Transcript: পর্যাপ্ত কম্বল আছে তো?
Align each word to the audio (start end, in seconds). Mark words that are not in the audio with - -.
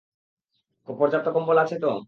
পর্যাপ্ত 0.87 1.27
কম্বল 1.35 1.57
আছে 1.63 1.75
তো? 1.79 1.91